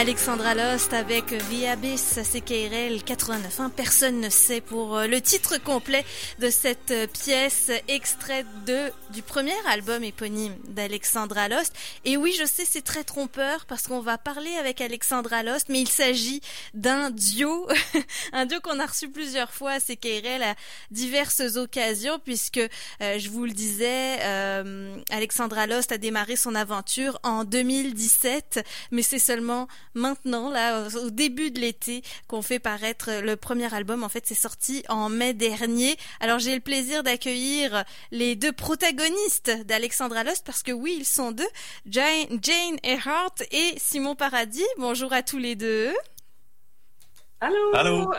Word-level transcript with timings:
Alexandra 0.00 0.54
Lost 0.54 0.94
avec 0.94 1.26
The 1.26 1.66
Abyss, 1.70 2.20
CKRL 2.32 3.02
89. 3.04 3.70
Personne 3.76 4.18
ne 4.18 4.30
sait 4.30 4.62
pour 4.62 4.96
euh, 4.96 5.06
le 5.06 5.20
titre 5.20 5.58
complet 5.58 6.06
de 6.38 6.48
cette 6.48 6.90
euh, 6.90 7.06
pièce 7.06 7.70
extraite 7.86 8.46
de, 8.64 8.90
du 9.12 9.20
premier 9.20 9.52
album 9.68 10.02
éponyme 10.02 10.54
d'Alexandra 10.68 11.50
Lost. 11.50 11.74
Et 12.06 12.16
oui, 12.16 12.34
je 12.40 12.46
sais, 12.46 12.64
c'est 12.64 12.80
très 12.80 13.04
trompeur 13.04 13.66
parce 13.66 13.88
qu'on 13.88 14.00
va 14.00 14.16
parler 14.16 14.54
avec 14.54 14.80
Alexandra 14.80 15.42
Lost, 15.42 15.68
mais 15.68 15.82
il 15.82 15.88
s'agit 15.88 16.40
d'un 16.72 17.10
duo, 17.10 17.68
un 18.32 18.46
duo 18.46 18.58
qu'on 18.62 18.80
a 18.80 18.86
reçu 18.86 19.10
plusieurs 19.10 19.52
fois 19.52 19.72
à 19.72 19.80
CKRL 19.80 20.42
à 20.42 20.54
diverses 20.90 21.56
occasions 21.56 22.18
puisque, 22.24 22.56
euh, 23.02 23.18
je 23.18 23.28
vous 23.28 23.44
le 23.44 23.52
disais, 23.52 24.18
euh, 24.22 24.96
Alexandra 25.10 25.66
Lost 25.66 25.92
a 25.92 25.98
démarré 25.98 26.36
son 26.36 26.54
aventure 26.54 27.20
en 27.22 27.44
2017, 27.44 28.64
mais 28.92 29.02
c'est 29.02 29.18
seulement 29.18 29.68
maintenant, 29.94 30.50
là, 30.50 30.88
au 31.02 31.10
début 31.10 31.50
de 31.50 31.60
l'été, 31.60 32.02
qu'on 32.28 32.42
fait 32.42 32.58
paraître 32.58 33.10
le 33.22 33.36
premier 33.36 33.72
album. 33.74 34.02
En 34.02 34.08
fait, 34.08 34.24
c'est 34.26 34.34
sorti 34.34 34.82
en 34.88 35.08
mai 35.08 35.34
dernier. 35.34 35.96
Alors, 36.20 36.38
j'ai 36.38 36.54
le 36.54 36.60
plaisir 36.60 37.02
d'accueillir 37.02 37.84
les 38.10 38.36
deux 38.36 38.52
protagonistes 38.52 39.50
d'Alexandra 39.66 40.24
Lost 40.24 40.44
parce 40.44 40.62
que 40.62 40.72
oui, 40.72 40.96
ils 40.98 41.06
sont 41.06 41.32
deux, 41.32 41.48
Jane, 41.86 42.26
Jane 42.42 42.78
Earhart 42.82 43.34
et 43.50 43.74
Simon 43.78 44.14
Paradis. 44.14 44.64
Bonjour 44.78 45.12
à 45.12 45.22
tous 45.22 45.38
les 45.38 45.54
deux. 45.54 45.92
Allô. 47.40 47.74
Allô. 47.74 48.12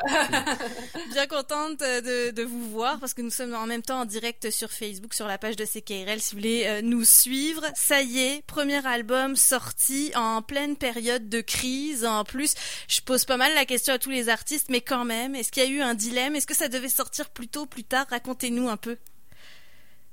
Bien 1.14 1.28
contente 1.28 1.80
de, 1.80 2.32
de, 2.32 2.44
vous 2.44 2.72
voir 2.72 3.00
parce 3.00 3.14
que 3.14 3.22
nous 3.22 3.30
sommes 3.30 3.54
en 3.54 3.68
même 3.68 3.84
temps 3.84 4.02
en 4.02 4.06
direct 4.06 4.50
sur 4.50 4.72
Facebook, 4.72 5.14
sur 5.14 5.28
la 5.28 5.38
page 5.38 5.56
de 5.56 5.64
CKRL. 5.64 6.20
Si 6.20 6.34
vous 6.34 6.40
voulez 6.40 6.64
euh, 6.66 6.82
nous 6.82 7.04
suivre, 7.04 7.64
ça 7.76 8.02
y 8.02 8.20
est, 8.20 8.46
premier 8.48 8.86
album 8.86 9.36
sorti 9.36 10.12
en 10.16 10.42
pleine 10.42 10.76
période 10.76 11.30
de 11.30 11.42
crise. 11.42 12.04
En 12.04 12.24
plus, 12.24 12.56
je 12.88 13.02
pose 13.02 13.26
pas 13.26 13.38
mal 13.38 13.54
la 13.54 13.66
question 13.66 13.94
à 13.94 14.00
tous 14.00 14.10
les 14.10 14.28
artistes, 14.28 14.70
mais 14.70 14.82
quand 14.82 15.06
même, 15.06 15.36
est-ce 15.36 15.52
qu'il 15.52 15.64
y 15.64 15.68
a 15.68 15.70
eu 15.70 15.82
un 15.82 15.94
dilemme? 15.94 16.36
Est-ce 16.36 16.48
que 16.48 16.56
ça 16.56 16.68
devait 16.68 16.90
sortir 16.90 17.30
plus 17.30 17.48
tôt, 17.48 17.68
plus 17.68 17.84
tard? 17.84 18.08
Racontez-nous 18.10 18.70
un 18.70 18.78
peu. 18.78 18.98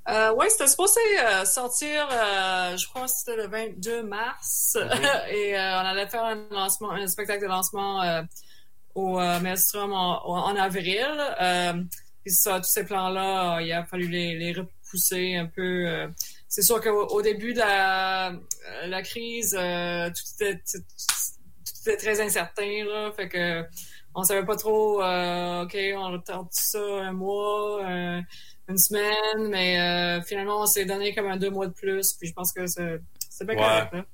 Euh, 0.08 0.32
oui, 0.38 0.46
c'était 0.48 0.66
supposé 0.66 1.00
euh, 1.20 1.44
sortir, 1.44 2.08
euh, 2.10 2.76
je 2.78 2.88
crois 2.88 3.02
que 3.02 3.10
c'était 3.10 3.36
le 3.36 3.46
22 3.46 4.04
mars, 4.04 4.76
mm-hmm. 4.80 5.28
et 5.28 5.58
euh, 5.58 5.82
on 5.82 5.84
allait 5.84 6.08
faire 6.08 6.24
un 6.24 6.46
lancement, 6.50 6.92
un 6.92 7.06
spectacle 7.06 7.42
de 7.42 7.48
lancement 7.48 8.00
au 8.98 9.20
euh, 9.20 9.40
Maelstrom 9.40 9.92
en, 9.92 10.26
en, 10.26 10.56
avril. 10.56 11.06
Euh, 11.40 11.74
puis 12.24 12.32
ça, 12.32 12.60
tous 12.60 12.68
ces 12.68 12.84
plans-là, 12.84 13.60
il 13.60 13.72
a 13.72 13.84
fallu 13.84 14.08
les, 14.08 14.36
les 14.36 14.52
repousser 14.52 15.36
un 15.36 15.46
peu. 15.46 15.86
Euh. 15.86 16.08
c'est 16.48 16.62
sûr 16.62 16.80
qu'au 16.80 17.06
au 17.06 17.22
début 17.22 17.52
de 17.52 17.58
la, 17.58 18.32
la 18.86 19.02
crise, 19.02 19.50
tout 19.52 20.42
était, 20.42 20.60
tout, 20.70 20.82
était 21.82 21.96
très 21.96 22.20
incertain, 22.20 22.84
là. 22.84 23.12
Fait 23.12 23.28
que 23.28 23.64
on 24.14 24.24
savait 24.24 24.44
pas 24.44 24.56
trop, 24.56 24.96
OK, 24.96 25.76
on 25.96 26.12
retarde 26.12 26.48
ça 26.50 26.80
un 26.80 27.12
mois, 27.12 27.80
une 28.68 28.78
semaine, 28.78 29.48
mais 29.48 30.20
finalement, 30.26 30.62
on 30.62 30.66
s'est 30.66 30.86
donné 30.86 31.14
comme 31.14 31.28
un 31.28 31.36
deux 31.36 31.50
mois 31.50 31.68
de 31.68 31.72
plus. 31.72 32.14
Puis 32.14 32.28
je 32.28 32.34
pense 32.34 32.52
que 32.52 32.66
c'est 32.66 33.46
bien 33.46 33.54
correct, 33.54 33.92
là. 33.92 34.04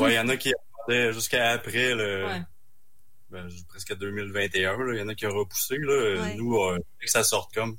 ouais, 0.00 0.12
il 0.12 0.14
y 0.14 0.18
en 0.18 0.28
a 0.28 0.36
qui 0.38 0.50
attendaient 0.50 1.12
jusqu'à 1.12 1.50
après 1.50 1.94
le... 1.94 2.26
Ouais 2.26 2.42
ben, 3.34 3.48
presque 3.68 3.96
2021. 3.96 4.76
Il 4.92 4.98
y 4.98 5.02
en 5.02 5.08
a 5.08 5.14
qui 5.14 5.26
ont 5.26 5.34
repoussé. 5.34 5.76
Là. 5.78 6.34
Nous, 6.36 6.56
euh, 6.56 6.78
que 7.00 7.10
ça 7.10 7.24
sorte 7.24 7.52
comme. 7.52 7.76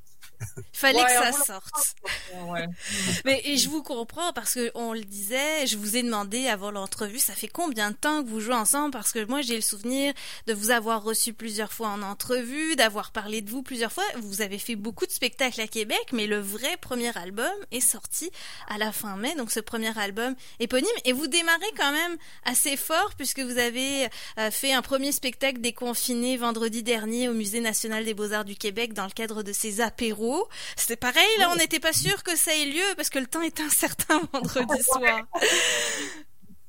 Il 0.57 0.63
fallait 0.73 1.03
que 1.03 1.11
ça 1.11 1.31
sorte. 1.31 1.95
Mais 3.25 3.41
et 3.45 3.57
je 3.57 3.69
vous 3.69 3.83
comprends 3.83 4.33
parce 4.33 4.53
que 4.55 4.71
on 4.75 4.93
le 4.93 5.03
disait, 5.03 5.65
je 5.67 5.77
vous 5.77 5.97
ai 5.97 6.03
demandé 6.03 6.47
avant 6.47 6.71
l'entrevue, 6.71 7.19
ça 7.19 7.33
fait 7.33 7.47
combien 7.47 7.91
de 7.91 7.95
temps 7.95 8.23
que 8.23 8.29
vous 8.29 8.39
jouez 8.39 8.55
ensemble? 8.55 8.91
Parce 8.91 9.11
que 9.11 9.25
moi 9.25 9.41
j'ai 9.41 9.55
le 9.55 9.61
souvenir 9.61 10.13
de 10.47 10.53
vous 10.53 10.71
avoir 10.71 11.03
reçu 11.03 11.33
plusieurs 11.33 11.71
fois 11.71 11.89
en 11.89 12.01
entrevue, 12.01 12.75
d'avoir 12.75 13.11
parlé 13.11 13.41
de 13.41 13.49
vous 13.49 13.63
plusieurs 13.63 13.91
fois. 13.91 14.03
Vous 14.17 14.41
avez 14.41 14.59
fait 14.59 14.75
beaucoup 14.75 15.05
de 15.05 15.11
spectacles 15.11 15.61
à 15.61 15.67
Québec, 15.67 16.05
mais 16.11 16.27
le 16.27 16.39
vrai 16.39 16.77
premier 16.77 17.15
album 17.17 17.51
est 17.71 17.79
sorti 17.79 18.29
à 18.67 18.77
la 18.77 18.91
fin 18.91 19.15
mai, 19.17 19.35
donc 19.35 19.51
ce 19.51 19.59
premier 19.59 19.97
album 19.97 20.35
éponyme. 20.59 20.87
Et 21.03 21.13
vous 21.13 21.27
démarrez 21.27 21.71
quand 21.77 21.91
même 21.91 22.17
assez 22.43 22.77
fort 22.77 23.13
puisque 23.17 23.39
vous 23.39 23.57
avez 23.57 24.07
euh, 24.39 24.51
fait 24.51 24.73
un 24.73 24.81
premier 24.81 25.11
spectacle 25.11 25.61
déconfiné 25.61 26.37
vendredi 26.37 26.83
dernier 26.83 27.29
au 27.29 27.33
Musée 27.33 27.61
national 27.61 28.05
des 28.05 28.13
beaux-arts 28.13 28.45
du 28.45 28.55
Québec 28.55 28.93
dans 28.93 29.05
le 29.05 29.11
cadre 29.11 29.43
de 29.43 29.53
ses 29.53 29.81
apéros 29.81 30.34
c'était 30.75 30.95
pareil, 30.95 31.27
là, 31.39 31.49
on 31.51 31.55
n'était 31.55 31.79
pas 31.79 31.93
sûr 31.93 32.23
que 32.23 32.35
ça 32.35 32.55
ait 32.55 32.65
lieu 32.65 32.95
parce 32.95 33.09
que 33.09 33.19
le 33.19 33.27
temps 33.27 33.41
est 33.41 33.59
incertain 33.59 34.21
vendredi 34.33 34.81
soir. 34.83 35.21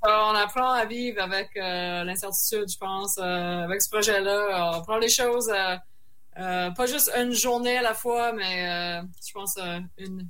on 0.02 0.34
apprend 0.34 0.70
à 0.70 0.84
vivre 0.84 1.22
avec 1.22 1.50
euh, 1.56 2.04
l'incertitude, 2.04 2.70
je 2.70 2.78
pense, 2.78 3.18
euh, 3.18 3.64
avec 3.64 3.82
ce 3.82 3.88
projet-là. 3.90 4.72
On 4.76 4.82
prend 4.82 4.98
les 4.98 5.08
choses, 5.08 5.50
euh, 5.50 6.70
pas 6.70 6.86
juste 6.86 7.10
une 7.16 7.32
journée 7.32 7.78
à 7.78 7.82
la 7.82 7.94
fois, 7.94 8.32
mais 8.32 9.00
je 9.26 9.32
pense 9.32 9.56
une, 9.98 10.28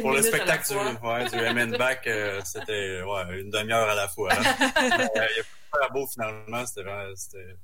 pour, 0.00 0.12
le 0.12 0.22
spectacle 0.22 0.68
du, 0.68 1.06
ouais, 1.06 1.24
du 1.28 1.54
MN 1.54 1.76
Back, 1.76 2.08
c'était 2.44 3.02
ouais, 3.02 3.40
une 3.40 3.50
demi-heure 3.50 3.88
à 3.88 3.94
la 3.94 4.08
fois. 4.08 4.32
Hein. 4.32 4.42
il 4.76 5.40
a 5.40 5.78
pas 5.78 5.88
beau 5.92 6.06
finalement, 6.06 6.64
c'était. 6.66 7.56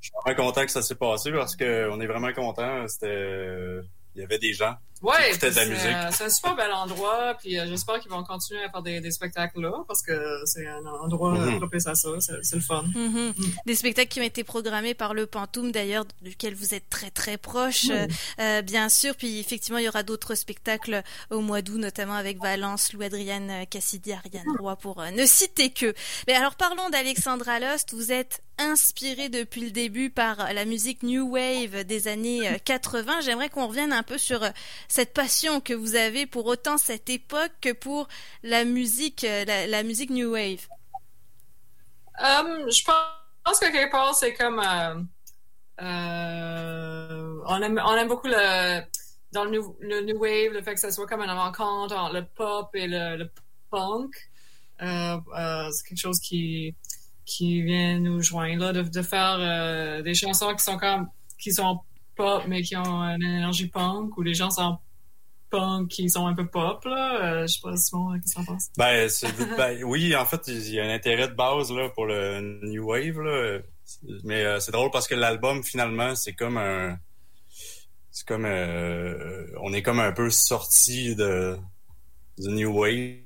Je 0.00 0.06
suis 0.06 0.12
vraiment 0.24 0.46
content 0.46 0.64
que 0.64 0.70
ça 0.70 0.82
s'est 0.82 0.94
passé 0.94 1.30
parce 1.32 1.56
qu'on 1.56 2.00
est 2.00 2.06
vraiment 2.06 2.32
content. 2.32 2.86
C'était 2.88 3.80
il 4.14 4.20
y 4.20 4.24
avait 4.24 4.38
des 4.38 4.52
gens 4.52 4.74
ouais, 5.02 5.32
qui 5.32 5.38
de 5.38 5.54
la 5.54 5.66
musique. 5.66 5.96
c'est 6.12 6.24
un 6.24 6.28
super 6.28 6.54
bel 6.56 6.72
endroit, 6.72 7.34
puis 7.38 7.58
euh, 7.58 7.66
j'espère 7.66 8.00
qu'ils 8.00 8.10
vont 8.10 8.22
continuer 8.24 8.62
à 8.62 8.70
faire 8.70 8.82
des, 8.82 9.00
des 9.00 9.10
spectacles 9.10 9.60
là, 9.60 9.72
parce 9.86 10.02
que 10.02 10.12
c'est 10.44 10.66
un 10.66 10.84
endroit 10.86 11.32
mm 11.32 11.58
propice 11.58 11.86
à 11.86 11.94
ça, 11.94 12.08
c'est 12.20 12.54
le 12.54 12.62
fun. 12.62 12.84
Mm-hmm. 12.94 13.28
Mm. 13.28 13.52
Des 13.66 13.74
spectacles 13.74 14.08
qui 14.08 14.20
ont 14.20 14.24
été 14.24 14.44
programmés 14.44 14.94
par 14.94 15.14
le 15.14 15.26
Pantoum, 15.26 15.72
d'ailleurs, 15.72 16.04
duquel 16.22 16.54
vous 16.54 16.74
êtes 16.74 16.88
très 16.88 17.10
très 17.10 17.36
proche, 17.36 17.88
euh, 17.90 18.06
euh, 18.40 18.62
bien 18.62 18.88
sûr. 18.88 19.14
Puis 19.14 19.40
effectivement, 19.40 19.78
il 19.78 19.84
y 19.84 19.88
aura 19.88 20.02
d'autres 20.02 20.34
spectacles 20.34 21.02
au 21.30 21.40
mois 21.40 21.60
d'août, 21.62 21.78
notamment 21.78 22.14
avec 22.14 22.38
Valence, 22.40 22.92
Lou 22.92 23.02
Adrienne 23.02 23.66
Cassidy, 23.68 24.12
Ariane 24.12 24.56
Roy, 24.58 24.76
pour 24.76 25.02
ne 25.02 25.26
citer 25.26 25.70
que. 25.70 25.94
Mais 26.26 26.34
alors 26.34 26.54
parlons 26.54 26.88
d'Alexandra 26.90 27.60
Lost. 27.60 27.94
Vous 27.94 28.12
êtes 28.12 28.42
inspiré 28.58 29.28
depuis 29.30 29.62
le 29.62 29.70
début 29.70 30.10
par 30.10 30.52
la 30.52 30.64
musique 30.66 31.02
New 31.02 31.30
Wave 31.30 31.84
des 31.84 32.08
années 32.08 32.60
80. 32.64 33.22
J'aimerais 33.22 33.48
qu'on 33.48 33.66
revienne 33.66 33.92
un 33.92 34.02
peu 34.02 34.18
sur 34.18 34.40
cette 34.90 35.14
passion 35.14 35.60
que 35.60 35.72
vous 35.72 35.94
avez 35.94 36.26
pour 36.26 36.46
autant 36.46 36.76
cette 36.76 37.08
époque 37.08 37.52
que 37.60 37.72
pour 37.72 38.08
la 38.42 38.64
musique, 38.64 39.24
euh, 39.24 39.44
la, 39.44 39.82
musique 39.84 40.10
New 40.10 40.32
Wave? 40.32 40.66
Um, 42.18 42.68
je 42.70 42.84
pense 42.84 43.58
que 43.60 43.70
quelque 43.70 43.92
part, 43.92 44.14
c'est 44.14 44.34
comme. 44.34 44.58
Euh, 44.58 45.00
euh, 45.80 47.40
on, 47.46 47.62
aime, 47.62 48.08
beaucoup 48.08 48.26
le. 48.26 48.80
Dans 49.32 49.44
le 49.44 49.50
new, 49.50 50.18
Wave, 50.18 50.52
le 50.52 50.62
fait 50.62 50.74
que 50.74 50.80
ça 50.80 50.90
soit 50.90 51.06
comme 51.06 51.20
une 51.22 51.30
rencontre 51.30 51.96
entre 51.96 52.14
le 52.14 52.24
pop 52.24 52.68
et 52.74 52.88
le, 52.88 53.30
punk. 53.70 54.12
c'est 54.80 55.88
quelque 55.88 56.00
chose 56.00 56.18
qui, 56.18 56.74
qui 57.24 57.62
vient 57.62 58.00
nous 58.00 58.20
joindre, 58.20 58.72
là, 58.72 58.82
de, 58.82 59.02
faire 59.02 60.02
des 60.02 60.14
chansons 60.14 60.52
qui 60.56 60.64
sont 60.64 60.78
comme 60.78 61.08
qui 61.38 61.52
sont 61.52 61.80
pop, 62.20 62.44
mais 62.46 62.62
qui 62.62 62.76
ont 62.76 63.02
une 63.02 63.22
énergie 63.22 63.68
punk, 63.68 64.16
où 64.16 64.22
les 64.22 64.34
gens 64.34 64.50
sont 64.50 64.78
punk 65.50 65.88
qui 65.88 66.08
sont 66.08 66.26
un 66.26 66.34
peu 66.34 66.46
pop, 66.46 66.84
là. 66.84 67.22
Euh, 67.22 67.46
je 67.46 67.54
sais 67.54 67.60
pas, 67.62 67.76
Simon, 67.76 68.18
qu'est-ce 68.20 68.34
que 68.34 68.40
t'en 68.40 68.44
penses? 68.44 68.70
Ben, 68.76 69.08
ben, 69.56 69.84
oui, 69.84 70.14
en 70.14 70.24
fait, 70.24 70.46
il 70.48 70.74
y 70.74 70.80
a 70.80 70.84
un 70.84 70.90
intérêt 70.90 71.28
de 71.28 71.34
base, 71.34 71.72
là, 71.72 71.88
pour 71.90 72.06
le 72.06 72.40
New 72.62 72.84
Wave, 72.86 73.20
là. 73.20 73.58
Mais 74.24 74.44
euh, 74.44 74.60
c'est 74.60 74.72
drôle 74.72 74.90
parce 74.90 75.08
que 75.08 75.14
l'album, 75.14 75.64
finalement, 75.64 76.14
c'est 76.14 76.34
comme 76.34 76.56
un... 76.56 76.98
C'est 78.12 78.26
comme... 78.26 78.44
Euh, 78.44 79.46
on 79.60 79.72
est 79.72 79.82
comme 79.82 80.00
un 80.00 80.12
peu 80.12 80.30
sorti 80.30 81.16
de... 81.16 81.56
du 82.38 82.48
New 82.50 82.72
Wave. 82.72 83.18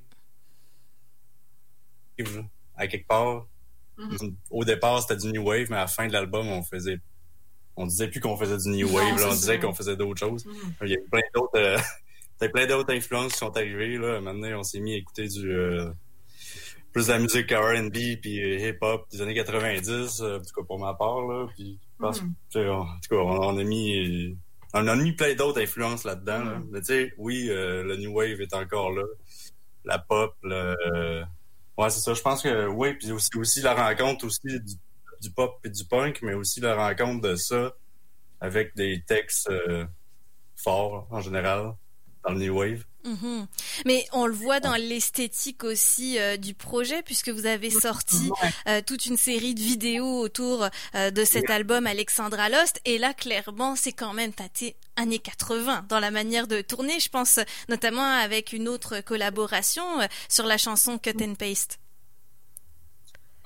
À 2.76 2.86
quelque 2.86 3.06
part. 3.06 3.46
Mm-hmm. 3.98 4.34
Au 4.50 4.64
départ, 4.64 5.02
c'était 5.02 5.16
du 5.16 5.32
New 5.32 5.42
Wave, 5.42 5.66
mais 5.69 5.76
à 5.76 5.80
la 5.80 5.86
fin 5.86 6.06
de 6.06 6.12
l'album, 6.12 6.48
on 6.48 6.62
faisait 6.62 7.00
on 7.76 7.86
disait 7.86 8.08
plus 8.08 8.20
qu'on 8.20 8.36
faisait 8.36 8.56
du 8.56 8.68
new 8.68 8.88
wave, 8.88 9.18
là, 9.18 9.28
on 9.30 9.34
disait 9.34 9.58
qu'on 9.58 9.74
faisait 9.74 9.96
d'autres 9.96 10.20
choses. 10.20 10.44
Mm. 10.46 10.50
Il 10.82 10.90
y 10.90 10.94
a 10.94 10.98
plein 11.10 11.22
d'autres 11.34 11.58
euh, 11.58 11.78
plein 12.52 12.66
d'autres 12.66 12.94
influences 12.94 13.32
qui 13.32 13.38
sont 13.38 13.56
arrivées 13.56 13.98
là. 13.98 14.20
Maintenant, 14.20 14.58
on 14.58 14.62
s'est 14.62 14.80
mis 14.80 14.94
à 14.94 14.96
écouter 14.96 15.28
du 15.28 15.50
euh, 15.50 15.90
plus 16.92 17.06
de 17.06 17.12
la 17.12 17.18
musique 17.18 17.50
R&B 17.50 18.20
puis 18.20 18.42
euh, 18.42 18.68
hip-hop 18.68 19.06
des 19.10 19.22
années 19.22 19.34
90, 19.34 20.20
en 20.20 20.38
tout 20.38 20.44
cas 20.54 20.62
pour 20.66 20.78
ma 20.78 20.94
part 20.94 21.22
là. 21.22 21.46
Puis 21.54 21.78
mm. 21.98 22.04
en 22.04 22.12
tout 22.12 23.08
cas, 23.10 23.16
on, 23.16 23.58
a 23.58 23.64
mis 23.64 24.36
on 24.72 24.86
a 24.86 24.96
mis 24.96 25.12
plein 25.12 25.34
d'autres 25.34 25.60
influences 25.60 26.04
là-dedans. 26.04 26.44
Là. 26.44 26.58
Mm. 26.58 26.68
Mais 26.70 26.80
tu 26.80 26.86
sais, 26.86 27.12
oui, 27.18 27.46
le 27.48 27.96
new 27.96 28.12
wave 28.12 28.40
est 28.40 28.54
encore 28.54 28.92
là, 28.92 29.04
la 29.84 29.98
pop, 29.98 30.34
le, 30.42 31.24
ouais 31.76 31.90
c'est 31.90 32.00
ça. 32.00 32.14
Je 32.14 32.22
pense 32.22 32.42
que 32.42 32.68
oui, 32.68 32.94
puis 32.94 33.10
aussi 33.10 33.30
aussi 33.36 33.62
la 33.62 33.74
rencontre 33.74 34.26
aussi 34.26 34.60
du 34.60 34.74
du 35.24 35.30
pop 35.30 35.58
et 35.64 35.70
du 35.70 35.84
punk, 35.84 36.20
mais 36.22 36.34
aussi 36.34 36.60
la 36.60 36.74
rencontre 36.76 37.22
de 37.22 37.36
ça 37.36 37.72
avec 38.40 38.74
des 38.76 39.02
textes 39.06 39.48
euh, 39.48 39.84
forts 40.56 41.06
en 41.10 41.20
général 41.20 41.74
dans 42.24 42.32
le 42.32 42.38
New 42.38 42.58
Wave. 42.58 42.84
Mhm. 43.04 43.46
Mais 43.84 44.06
on 44.12 44.26
le 44.26 44.32
voit 44.32 44.60
dans 44.60 44.76
l'esthétique 44.76 45.62
aussi 45.62 46.18
euh, 46.18 46.38
du 46.38 46.54
projet, 46.54 47.02
puisque 47.02 47.28
vous 47.28 47.44
avez 47.44 47.68
sorti 47.68 48.30
euh, 48.66 48.80
toute 48.84 49.04
une 49.06 49.18
série 49.18 49.54
de 49.54 49.60
vidéos 49.60 50.20
autour 50.20 50.66
euh, 50.94 51.10
de 51.10 51.24
cet 51.24 51.50
album 51.50 51.86
Alexandra 51.86 52.48
Lost. 52.48 52.80
Et 52.86 52.96
là, 52.96 53.12
clairement, 53.12 53.76
c'est 53.76 53.92
quand 53.92 54.14
même 54.14 54.32
tâté 54.32 54.76
années 54.96 55.18
80 55.18 55.86
dans 55.88 56.00
la 56.00 56.10
manière 56.10 56.46
de 56.46 56.62
tourner. 56.62 56.98
Je 56.98 57.10
pense 57.10 57.38
notamment 57.68 58.06
avec 58.06 58.52
une 58.52 58.68
autre 58.68 59.00
collaboration 59.00 59.84
sur 60.28 60.46
la 60.46 60.56
chanson 60.56 60.98
Cut 60.98 61.22
and 61.22 61.34
Paste. 61.34 61.78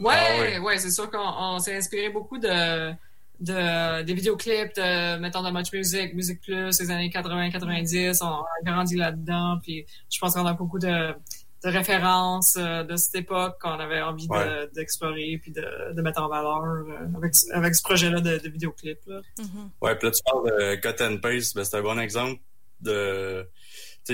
Ouais, 0.00 0.56
ah 0.56 0.60
ouais, 0.60 0.78
c'est 0.78 0.90
sûr 0.90 1.10
qu'on 1.10 1.58
s'est 1.58 1.76
inspiré 1.76 2.10
beaucoup 2.10 2.38
de 2.38 2.92
de, 3.40 4.02
des 4.02 4.14
vidéoclips 4.14 4.74
de, 4.74 5.18
mettons, 5.18 5.42
de 5.42 5.50
Much 5.50 5.72
Music, 5.72 6.14
Music 6.14 6.40
Plus, 6.40 6.80
les 6.80 6.90
années 6.90 7.08
80-90. 7.08 8.18
On 8.22 8.26
a 8.26 8.46
grandi 8.64 8.96
là-dedans. 8.96 9.58
Puis 9.62 9.86
je 10.10 10.18
pense 10.18 10.34
qu'on 10.34 10.46
a 10.46 10.54
beaucoup 10.54 10.78
de, 10.78 11.12
de 11.64 11.68
références 11.68 12.56
euh, 12.58 12.84
de 12.84 12.96
cette 12.96 13.14
époque 13.14 13.58
qu'on 13.60 13.78
avait 13.78 14.00
envie 14.00 14.28
d'explorer 14.74 15.38
puis 15.40 15.52
de, 15.52 15.94
de, 15.94 16.02
mettre 16.02 16.20
en 16.22 16.28
valeur 16.28 16.64
euh, 16.64 17.16
avec, 17.16 17.34
avec 17.52 17.74
ce 17.74 17.82
projet-là 17.82 18.20
de, 18.20 18.38
de 18.38 18.48
vidéoclip. 18.48 18.98
Là. 19.06 19.20
Mm-hmm. 19.38 19.68
Ouais, 19.82 19.94
puis 19.96 20.08
là, 20.08 20.12
tu 20.12 20.22
parles 20.24 20.46
de 20.46 20.74
Cut 20.76 21.02
and 21.02 21.18
Paste. 21.18 21.54
Ben, 21.56 21.64
c'est 21.64 21.76
un 21.76 21.82
bon 21.82 21.98
exemple 21.98 22.40
de 22.80 23.48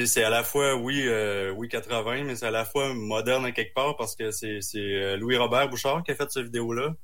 c'est 0.07 0.25
à 0.25 0.31
la 0.31 0.43
fois 0.43 0.75
oui 0.75 1.03
euh, 1.07 1.53
oui 1.53 1.69
80 1.69 2.25
mais 2.25 2.37
c'est 2.37 2.47
à 2.47 2.51
la 2.51 2.65
fois 2.65 2.93
moderne 2.95 3.45
à 3.45 3.53
quelque 3.53 3.75
part 3.75 3.97
parce 3.97 4.17
que 4.17 4.31
c'est 4.31 4.61
c'est 4.61 5.17
Louis 5.17 5.37
Robert 5.37 5.69
Bouchard 5.69 6.03
qui 6.03 6.11
a 6.11 6.15
fait 6.15 6.31
cette 6.31 6.45
vidéo 6.45 6.73
là 6.73 6.95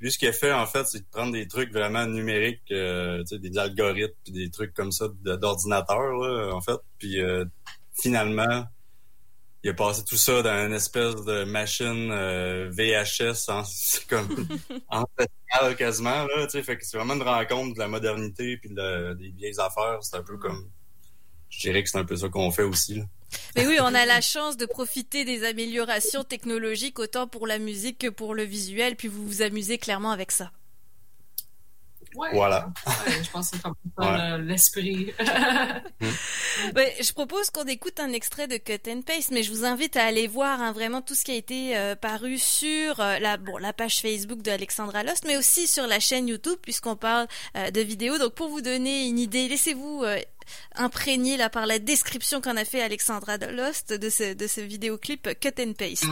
lui, 0.00 0.10
ce 0.10 0.18
qu'il 0.18 0.28
a 0.28 0.32
fait, 0.32 0.52
en 0.52 0.66
fait, 0.66 0.86
c'est 0.86 1.00
de 1.00 1.06
prendre 1.10 1.32
des 1.32 1.46
trucs 1.46 1.72
vraiment 1.72 2.06
numériques, 2.06 2.70
euh, 2.72 3.22
des 3.30 3.58
algorithmes, 3.58 4.14
puis 4.24 4.32
des 4.32 4.50
trucs 4.50 4.72
comme 4.72 4.92
ça 4.92 5.08
d'ordinateur, 5.24 6.54
en 6.54 6.60
fait. 6.60 6.80
Puis 6.98 7.20
euh, 7.20 7.44
finalement, 8.00 8.64
il 9.62 9.70
a 9.70 9.74
passé 9.74 10.02
tout 10.04 10.16
ça 10.16 10.40
dans 10.40 10.66
une 10.66 10.72
espèce 10.72 11.16
de 11.16 11.44
machine 11.44 12.10
euh, 12.10 12.70
VHS, 12.72 13.50
en, 13.50 13.62
comme 14.08 14.48
en 14.88 15.74
quasiment, 15.74 16.24
là, 16.24 16.46
tu 16.46 16.52
sais. 16.52 16.62
Fait 16.62 16.78
que 16.78 16.86
c'est 16.86 16.96
vraiment 16.96 17.14
une 17.14 17.22
rencontre 17.22 17.74
de 17.74 17.78
la 17.78 17.88
modernité 17.88 18.56
puis 18.56 18.70
des 18.70 19.30
vieilles 19.36 19.60
affaires. 19.60 19.98
C'est 20.00 20.16
un 20.16 20.22
peu 20.22 20.38
comme... 20.38 20.70
Je 21.50 21.60
dirais 21.60 21.82
que 21.82 21.90
c'est 21.90 21.98
un 21.98 22.04
peu 22.04 22.16
ça 22.16 22.28
qu'on 22.28 22.50
fait 22.50 22.62
aussi, 22.62 22.94
là. 22.94 23.04
Mais 23.56 23.66
oui, 23.66 23.78
on 23.80 23.94
a 23.94 24.06
la 24.06 24.20
chance 24.20 24.56
de 24.56 24.66
profiter 24.66 25.24
des 25.24 25.44
améliorations 25.44 26.24
technologiques 26.24 26.98
autant 26.98 27.26
pour 27.26 27.46
la 27.46 27.58
musique 27.58 27.98
que 27.98 28.08
pour 28.08 28.34
le 28.34 28.42
visuel, 28.42 28.96
puis 28.96 29.08
vous 29.08 29.26
vous 29.26 29.42
amusez 29.42 29.78
clairement 29.78 30.10
avec 30.10 30.32
ça. 30.32 30.50
voilà. 32.32 32.72
je 33.06 33.30
pense 33.30 33.50
que 33.50 33.56
c'est 33.56 33.62
comme 33.62 34.46
l'esprit. 34.46 35.12
je 36.74 37.12
propose 37.12 37.50
qu'on 37.50 37.66
écoute 37.66 38.00
un 38.00 38.12
extrait 38.12 38.48
de 38.48 38.56
Cut 38.56 38.90
and 38.90 39.02
Paste, 39.02 39.30
mais 39.30 39.42
je 39.42 39.52
vous 39.52 39.64
invite 39.64 39.96
à 39.96 40.04
aller 40.04 40.26
voir 40.26 40.60
hein, 40.60 40.72
vraiment 40.72 41.02
tout 41.02 41.14
ce 41.14 41.24
qui 41.24 41.32
a 41.32 41.36
été 41.36 41.76
euh, 41.76 41.94
paru 41.94 42.36
sur 42.38 42.98
euh, 43.00 43.18
la, 43.18 43.36
bon, 43.36 43.58
la 43.58 43.72
page 43.72 44.00
Facebook 44.00 44.42
de 44.42 44.50
Alexandra 44.50 45.04
Lost, 45.04 45.24
mais 45.26 45.36
aussi 45.36 45.68
sur 45.68 45.86
la 45.86 46.00
chaîne 46.00 46.26
YouTube, 46.26 46.58
puisqu'on 46.62 46.96
parle 46.96 47.28
euh, 47.56 47.70
de 47.70 47.80
vidéos. 47.80 48.18
Donc 48.18 48.34
pour 48.34 48.48
vous 48.48 48.60
donner 48.60 49.06
une 49.06 49.18
idée, 49.18 49.46
laissez-vous 49.46 50.04
imprégné 50.74 51.36
là 51.36 51.50
par 51.50 51.66
la 51.66 51.78
description 51.78 52.40
qu'en 52.40 52.56
a 52.56 52.64
fait 52.64 52.82
Alexandra 52.82 53.36
Lost 53.36 53.92
de 53.92 54.10
ce, 54.10 54.34
de 54.34 54.46
ce 54.46 54.60
vidéoclip 54.60 55.28
Cut 55.40 55.60
and 55.60 55.72
Paste. 55.74 56.06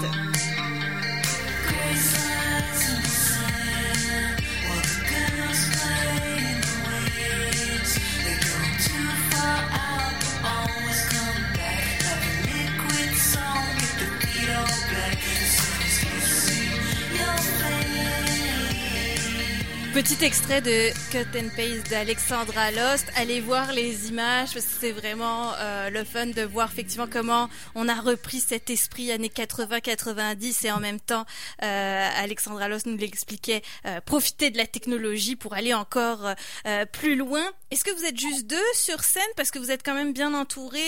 Petit 19.99 20.25
extrait 20.25 20.61
de 20.61 20.93
Cut 21.11 21.37
and 21.37 21.49
Paste 21.57 21.91
d'Alexandra 21.91 22.71
Lost. 22.71 23.07
Allez 23.17 23.41
voir 23.41 23.73
les 23.73 24.07
images 24.11 24.53
parce 24.53 24.65
que 24.65 24.73
c'est 24.81 24.93
vraiment 24.93 25.53
euh, 25.59 25.91
le 25.91 26.05
fun 26.05 26.27
de 26.27 26.43
voir 26.43 26.71
effectivement 26.71 27.09
comment 27.11 27.51
on 27.75 27.89
a 27.89 27.97
repris 27.97 28.39
cet 28.39 28.71
esprit 28.71 29.11
années 29.11 29.33
80-90 29.35 30.67
et 30.69 30.71
en 30.71 30.79
même 30.79 31.01
temps 31.01 31.25
euh, 31.65 32.09
Alexandra 32.15 32.69
Lost 32.69 32.87
nous 32.87 32.97
l'expliquait, 32.97 33.61
euh, 33.87 34.01
profiter 34.01 34.53
de 34.53 34.57
la 34.57 34.69
technologie 34.69 35.35
pour 35.35 35.55
aller 35.55 35.75
encore 35.75 36.33
euh, 36.69 36.87
plus 36.87 37.17
loin. 37.17 37.43
Est-ce 37.73 37.83
que 37.83 37.91
vous 37.91 38.05
êtes 38.05 38.21
juste 38.21 38.47
deux 38.47 38.57
sur 38.75 39.03
scène? 39.03 39.23
Parce 39.35 39.51
que 39.51 39.59
vous 39.59 39.73
êtes 39.73 39.85
quand 39.85 39.95
même 39.95 40.13
bien 40.13 40.33
entouré 40.33 40.79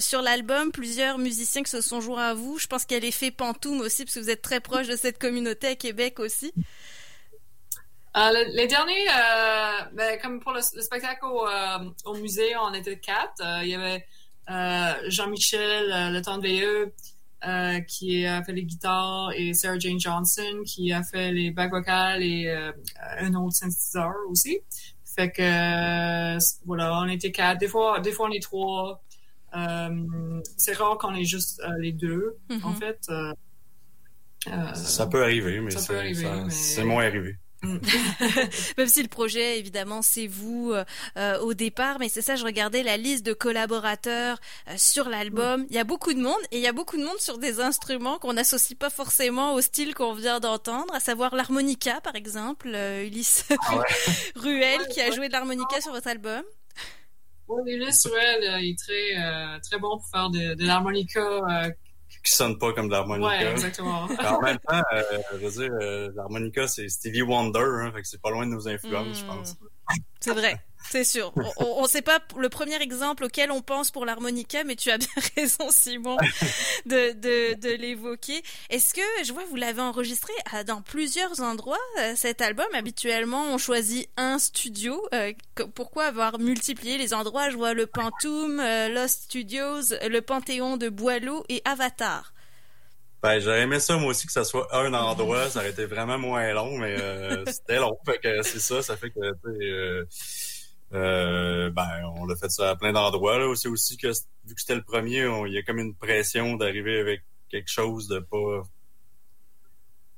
sur 0.00 0.20
l'album, 0.20 0.70
plusieurs 0.70 1.16
musiciens 1.16 1.62
qui 1.62 1.70
se 1.70 1.80
sont 1.80 2.02
joints 2.02 2.28
à 2.28 2.34
vous. 2.34 2.58
Je 2.58 2.66
pense 2.66 2.84
qu'il 2.84 2.96
y 2.96 3.00
a 3.00 3.00
l'effet 3.00 3.30
Pantoum 3.30 3.80
aussi 3.80 4.04
parce 4.04 4.16
que 4.16 4.20
vous 4.20 4.30
êtes 4.30 4.42
très 4.42 4.60
proche 4.60 4.86
de 4.86 4.96
cette 4.96 5.18
communauté 5.18 5.68
à 5.68 5.76
Québec 5.76 6.20
aussi. 6.20 6.52
Euh, 8.16 8.44
les 8.54 8.66
derniers, 8.66 9.08
euh, 9.08 9.84
ben, 9.92 10.18
comme 10.20 10.40
pour 10.40 10.52
le, 10.52 10.60
spectacle 10.60 11.24
au, 11.24 11.46
euh, 11.46 11.90
au, 12.04 12.14
musée, 12.14 12.56
on 12.56 12.74
était 12.74 12.98
quatre. 12.98 13.40
il 13.62 13.68
y 13.68 13.74
avait 13.74 14.04
Jean-Michel 15.08 16.12
Le 16.12 16.20
Temps 16.20 16.38
de 16.38 16.92
qui 17.86 18.26
a 18.26 18.42
fait 18.42 18.52
les 18.52 18.64
guitares 18.64 19.30
et 19.36 19.54
Sarah 19.54 19.78
Jane 19.78 20.00
Johnson 20.00 20.62
qui 20.66 20.92
a 20.92 21.02
fait 21.04 21.30
les 21.30 21.52
back 21.52 21.70
vocales 21.70 22.22
et 22.22 22.50
un 23.18 23.34
autre 23.34 23.54
synthétiseur 23.54 24.12
aussi. 24.28 24.58
Fait 25.04 25.30
que 25.30 26.38
voilà, 26.66 27.00
on 27.00 27.08
était 27.08 27.30
quatre. 27.30 27.58
Des 27.58 27.68
fois, 27.68 28.00
des 28.00 28.10
fois 28.10 28.28
on 28.28 28.32
est 28.32 28.42
trois. 28.42 29.00
c'est 30.56 30.76
rare 30.76 30.98
qu'on 30.98 31.14
est 31.14 31.24
juste 31.24 31.62
les 31.78 31.92
deux, 31.92 32.38
en 32.50 32.72
mm-hmm. 32.72 32.76
fait. 32.76 32.98
ça 34.74 35.06
peut 35.06 35.22
arriver, 35.22 35.60
mais 35.60 35.70
c'est 36.50 36.82
moins 36.82 37.04
arrivé. 37.04 37.36
Même 38.78 38.86
si 38.86 39.02
le 39.02 39.08
projet, 39.08 39.58
évidemment, 39.58 40.00
c'est 40.00 40.26
vous 40.26 40.72
euh, 40.72 40.84
euh, 41.18 41.38
au 41.40 41.52
départ, 41.52 41.98
mais 41.98 42.08
c'est 42.08 42.22
ça, 42.22 42.36
je 42.36 42.44
regardais 42.44 42.82
la 42.82 42.96
liste 42.96 43.24
de 43.24 43.34
collaborateurs 43.34 44.38
euh, 44.68 44.74
sur 44.76 45.08
l'album. 45.08 45.66
Il 45.68 45.76
y 45.76 45.78
a 45.78 45.84
beaucoup 45.84 46.14
de 46.14 46.20
monde 46.20 46.40
et 46.52 46.56
il 46.56 46.62
y 46.62 46.66
a 46.66 46.72
beaucoup 46.72 46.96
de 46.96 47.04
monde 47.04 47.18
sur 47.18 47.38
des 47.38 47.60
instruments 47.60 48.18
qu'on 48.18 48.32
n'associe 48.32 48.78
pas 48.78 48.88
forcément 48.88 49.54
au 49.54 49.60
style 49.60 49.94
qu'on 49.94 50.14
vient 50.14 50.40
d'entendre, 50.40 50.94
à 50.94 51.00
savoir 51.00 51.34
l'harmonica, 51.34 52.00
par 52.00 52.16
exemple, 52.16 52.68
Ulysse 52.68 53.44
ah 53.50 53.82
Ruel 54.36 54.88
qui 54.88 55.00
a 55.00 55.10
joué 55.10 55.28
de 55.28 55.32
l'harmonica 55.32 55.80
sur 55.80 55.92
votre 55.92 56.08
album. 56.08 56.42
Oui, 57.48 57.72
Ulysse 57.74 58.06
Ruel, 58.06 58.62
il 58.62 58.70
est 58.70 58.78
très, 58.78 59.60
très 59.60 59.78
bon 59.78 59.98
pour 59.98 60.08
faire 60.10 60.30
de, 60.30 60.54
de 60.54 60.64
l'harmonica 60.64 61.42
qui 62.22 62.32
sonne 62.32 62.58
pas 62.58 62.72
comme 62.72 62.88
de 62.88 62.92
l'harmonica. 62.92 63.28
Ouais, 63.28 63.50
exactement. 63.52 64.04
en 64.24 64.40
même 64.40 64.58
temps, 64.58 64.82
euh, 64.92 65.02
je 65.32 65.46
veux 65.46 65.50
dire, 65.50 65.72
euh, 65.80 66.10
l'harmonica, 66.14 66.68
c'est 66.68 66.88
Stevie 66.88 67.22
Wonder, 67.22 67.58
hein, 67.58 67.92
fait 67.94 68.02
que 68.02 68.08
c'est 68.08 68.20
pas 68.20 68.30
loin 68.30 68.46
de 68.46 68.52
nos 68.52 68.68
influences, 68.68 69.20
je 69.20 69.24
pense. 69.24 69.54
Hmm. 69.54 69.94
C'est 70.20 70.34
vrai. 70.34 70.60
C'est 70.88 71.04
sûr. 71.04 71.32
On 71.58 71.82
ne 71.82 71.88
sait 71.88 72.02
pas 72.02 72.20
le 72.36 72.48
premier 72.48 72.80
exemple 72.82 73.24
auquel 73.24 73.50
on 73.50 73.62
pense 73.62 73.90
pour 73.90 74.04
l'harmonica, 74.04 74.64
mais 74.64 74.76
tu 74.76 74.90
as 74.90 74.98
bien 74.98 75.08
raison, 75.36 75.68
Simon, 75.70 76.16
de, 76.86 77.12
de, 77.12 77.54
de 77.60 77.74
l'évoquer. 77.76 78.42
Est-ce 78.70 78.94
que, 78.94 79.24
je 79.24 79.32
vois, 79.32 79.44
vous 79.48 79.56
l'avez 79.56 79.82
enregistré 79.82 80.32
dans 80.66 80.82
plusieurs 80.82 81.40
endroits, 81.40 81.78
euh, 82.00 82.14
cet 82.16 82.40
album? 82.40 82.66
Habituellement, 82.74 83.44
on 83.52 83.58
choisit 83.58 84.08
un 84.16 84.38
studio. 84.38 85.00
pourquoi 85.74 86.06
avoir 86.06 86.38
multiplié 86.38 86.98
les 86.98 87.14
endroits? 87.14 87.50
Je 87.50 87.56
vois 87.56 87.74
le 87.74 87.86
Pantoum, 87.86 88.60
Lost 88.92 89.24
Studios, 89.24 89.94
le 90.02 90.20
Panthéon 90.20 90.76
de 90.76 90.88
Boileau 90.88 91.44
et 91.48 91.62
Avatar. 91.64 92.32
Ben, 93.22 93.38
j'aurais 93.38 93.62
aimé 93.62 93.80
ça, 93.80 93.98
moi 93.98 94.10
aussi, 94.10 94.26
que 94.26 94.32
ça 94.32 94.44
soit 94.44 94.74
un 94.74 94.94
endroit. 94.94 95.50
Ça 95.50 95.58
aurait 95.58 95.70
été 95.70 95.84
vraiment 95.84 96.18
moins 96.18 96.52
long, 96.52 96.78
mais 96.78 96.98
euh, 96.98 97.44
c'était 97.46 97.76
long. 97.76 97.98
Fait 98.06 98.18
que 98.18 98.42
c'est 98.42 98.60
ça, 98.60 98.82
ça 98.82 98.96
fait 98.96 99.10
que, 99.10 100.06
euh, 100.92 101.70
ben, 101.70 101.88
on 102.16 102.26
l'a 102.26 102.36
fait 102.36 102.50
ça 102.50 102.70
à 102.70 102.76
plein 102.76 102.92
d'endroits. 102.92 103.38
C'est 103.56 103.68
aussi 103.68 103.96
que, 103.96 104.08
vu 104.08 104.54
que 104.54 104.60
c'était 104.60 104.74
le 104.74 104.82
premier, 104.82 105.26
il 105.46 105.52
y 105.52 105.58
a 105.58 105.62
comme 105.62 105.78
une 105.78 105.94
pression 105.94 106.56
d'arriver 106.56 106.98
avec 106.98 107.22
quelque 107.48 107.70
chose 107.70 108.08
de 108.08 108.18
pas... 108.18 108.36
En 108.36 108.62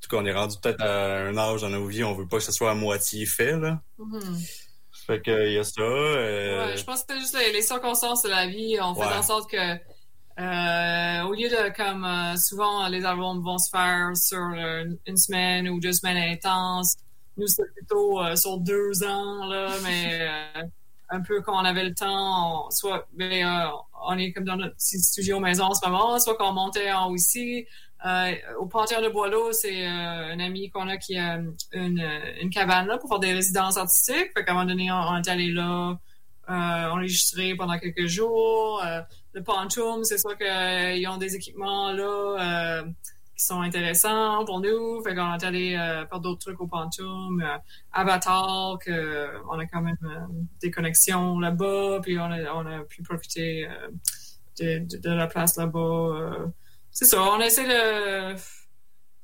tout 0.01 0.09
cas, 0.11 0.17
on 0.17 0.27
est 0.27 0.33
rendu 0.33 0.57
peut-être 0.61 0.83
à 0.83 1.19
un 1.21 1.37
âge 1.37 1.61
dans 1.61 1.71
nos 1.71 1.87
vies, 1.87 2.03
on 2.03 2.15
veut 2.15 2.27
pas 2.27 2.39
que 2.39 2.43
ce 2.43 2.51
soit 2.51 2.73
à 2.73 2.75
moitié 2.75 3.25
fait, 3.25 3.57
là. 3.57 3.81
Mm-hmm. 4.01 4.67
Fait 5.07 5.21
que, 5.21 5.47
il 5.47 5.55
y 5.55 5.59
a 5.59 5.65
ça. 5.65 5.81
Euh, 5.81 6.67
ouais, 6.67 6.77
je 6.77 6.85
pense 6.85 7.03
que 7.03 7.15
c'est 7.15 7.21
juste 7.21 7.37
les, 7.53 7.63
circonstances 7.63 8.23
de 8.23 8.29
la 8.29 8.47
vie 8.47 8.79
ont 8.81 8.95
fait 8.95 9.05
en 9.05 9.23
sorte 9.23 9.51
que 9.51 9.57
euh, 9.57 11.23
au 11.25 11.33
lieu 11.35 11.49
de 11.49 11.75
comme 11.77 12.37
souvent 12.37 12.89
les 12.89 13.05
albums 13.05 13.43
vont 13.43 13.59
se 13.59 13.71
faire 13.71 14.11
sur 14.17 14.39
une 14.39 15.17
semaine 15.17 15.69
ou 15.69 15.81
deux 15.81 15.93
semaines 15.93 16.33
intenses, 16.33 16.97
nous 17.37 17.47
c'était 17.47 17.71
plutôt 17.77 18.21
sur 18.37 18.59
deux 18.59 19.03
ans 19.05 19.47
là, 19.47 19.71
mais 19.83 20.29
un 21.13 21.21
peu 21.21 21.43
quand 21.43 21.55
on 21.55 21.65
avait 21.65 21.85
le 21.85 21.95
temps, 21.95 22.71
soit 22.71 23.07
ben, 23.13 23.71
on 24.07 24.17
est 24.19 24.33
comme 24.33 24.45
dans 24.45 24.57
notre 24.57 24.75
studio 24.79 25.41
maison 25.41 25.65
en 25.65 25.75
ce 25.75 25.87
moment, 25.87 26.19
soit 26.19 26.37
qu'on 26.37 26.53
montait 26.53 26.91
en 26.93 27.15
ici. 27.15 27.67
au 28.59 28.67
Panthéon 28.67 29.03
de 29.03 29.09
Boileau, 29.09 29.53
c'est 29.53 29.85
un 29.85 30.41
ami 30.41 30.71
qu'on 30.71 30.89
a 30.89 30.97
qui 30.97 31.17
a 31.17 31.41
une, 31.73 32.03
une, 32.41 32.51
cabane 32.51 32.87
là 32.87 32.99
pour 32.99 33.11
faire 33.11 33.19
des 33.19 33.33
résidences 33.33 33.77
artistiques. 33.77 34.31
Fait 34.35 34.45
qu'à 34.45 34.53
un 34.53 34.55
moment 34.55 34.67
donné, 34.67 34.91
on, 34.91 35.17
est 35.19 35.29
allé 35.29 35.49
là, 35.49 35.99
enregistrer 36.49 37.55
pendant 37.55 37.79
quelques 37.79 38.07
jours. 38.07 38.83
le 39.35 39.43
Pontoon, 39.43 40.05
c'est 40.05 40.19
sûr 40.19 40.37
qu'ils 40.39 41.07
ont 41.09 41.19
des 41.19 41.37
équipements 41.37 41.93
là 41.93 42.85
qui 43.37 43.45
sont 43.45 43.61
intéressants 43.61 44.45
pour 44.45 44.61
nous. 44.61 45.03
Fait 45.03 45.15
qu'on 45.15 45.35
est 45.35 45.45
allé 45.45 45.71
faire 46.09 46.21
d'autres 46.21 46.41
trucs 46.41 46.61
au 46.61 46.67
Pontoon. 46.67 47.39
Avatar, 47.93 48.79
que 48.79 49.31
on 49.51 49.59
a 49.59 49.67
quand 49.67 49.83
même 49.83 49.97
des 50.61 50.71
connexions 50.71 51.39
là-bas, 51.41 52.01
puis 52.03 52.19
on 52.19 52.25
a, 52.25 52.53
on 52.55 52.67
a 52.67 52.85
pu 52.85 53.03
profiter 53.03 53.67
de, 54.61 54.99
de, 54.99 55.11
la 55.11 55.27
place 55.27 55.57
là-bas. 55.57 56.51
c'est 56.91 57.07
ça, 57.07 57.23
on 57.23 57.41
essaie 57.41 57.67
de 57.67 58.37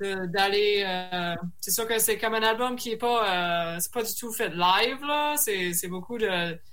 d'aller 0.01 0.85
euh, 0.87 1.35
c'est 1.61 1.73
sûr 1.73 1.87
que 1.87 1.99
c'est 1.99 2.19
comme 2.19 2.35
un 2.35 2.43
album 2.43 2.77
qui 2.77 2.93
est 2.93 2.97
pas 2.97 3.75
euh, 3.75 3.77
c'est 3.81 3.93
pas 3.93 4.03
du 4.03 4.15
tout 4.15 4.33
fait 4.33 4.51
live 4.51 5.01
là 5.03 5.35
c'est, 5.37 5.73
c'est 5.73 5.89
beaucoup 5.89 6.19
de, 6.19 6.29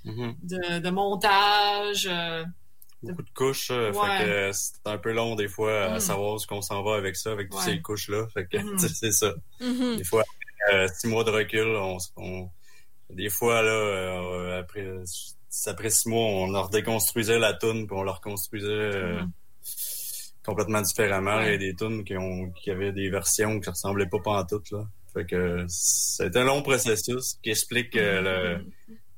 mm-hmm. 0.05 0.35
de, 0.43 0.79
de, 0.79 0.89
montage 0.91 2.07
euh, 2.09 2.43
beaucoup 3.03 3.21
de, 3.21 3.29
couches 3.31 3.67
fait 3.67 4.25
que 4.25 4.51
c'est 4.53 4.85
un 4.85 4.97
peu 4.97 5.13
long 5.13 5.35
des 5.35 5.47
fois 5.47 5.85
à 5.85 5.97
mm. 5.97 5.99
savoir 5.99 6.39
ce 6.39 6.47
qu'on 6.47 6.61
s'en 6.61 6.83
va 6.83 6.95
avec 6.95 7.15
ça 7.15 7.31
avec 7.31 7.49
toutes 7.49 7.61
ces 7.61 7.81
couches 7.81 8.09
là 8.09 8.27
fait 8.33 8.47
que 8.47 8.57
mm-hmm. 8.57 8.87
c'est 8.93 9.11
ça 9.11 9.33
mm-hmm. 9.61 9.97
des 9.97 10.03
fois 10.03 10.23
six 10.93 11.07
mois 11.07 11.23
de 11.23 11.31
recul 11.31 11.67
on, 12.17 12.49
des 13.09 13.29
fois 13.29 13.61
là 13.61 14.57
après 14.59 14.87
après 15.67 15.89
six 15.89 16.09
mois 16.09 16.25
on 16.25 16.51
leur 16.51 16.69
déconstruisait 16.69 17.39
la 17.39 17.53
tune 17.53 17.87
puis 17.87 17.95
on 17.95 18.03
leur 18.03 18.17
reconstruisait 18.17 19.19
complètement 20.45 20.81
différemment. 20.81 21.41
Il 21.41 21.51
y 21.51 21.53
a 21.53 21.57
des 21.57 21.75
tunes 21.75 22.03
qui, 22.03 22.15
ont, 22.17 22.51
qui 22.51 22.71
avaient 22.71 22.91
des 22.91 23.09
versions 23.09 23.59
qui 23.59 23.69
ressemblaient 23.69 24.07
pas 24.07 24.19
pas 24.19 24.41
en 24.41 24.45
toutes. 24.45 24.71
Là. 24.71 24.85
Fait 25.13 25.25
que 25.25 25.65
c'est 25.67 26.35
un 26.37 26.43
long 26.43 26.61
processus 26.61 27.37
qui 27.41 27.49
explique 27.49 27.95
euh, 27.95 28.57
le, 28.57 28.65